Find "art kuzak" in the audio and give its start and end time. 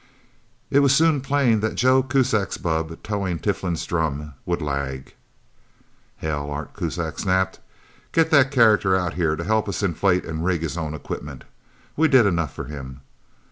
6.49-7.19